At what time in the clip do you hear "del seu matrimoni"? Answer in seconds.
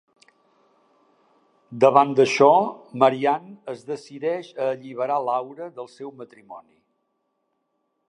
5.81-6.79